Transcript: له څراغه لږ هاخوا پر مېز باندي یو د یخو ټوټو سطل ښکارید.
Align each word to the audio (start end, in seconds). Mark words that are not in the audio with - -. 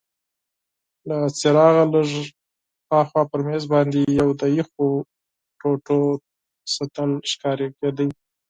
له 1.07 1.17
څراغه 1.39 1.83
لږ 1.93 2.09
هاخوا 2.93 3.23
پر 3.31 3.39
مېز 3.47 3.63
باندي 3.71 4.03
یو 4.19 4.29
د 4.39 4.41
یخو 4.57 4.87
ټوټو 5.59 5.99
سطل 6.73 7.11
ښکارید. 7.31 7.73